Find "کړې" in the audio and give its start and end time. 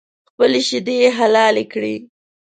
1.73-1.95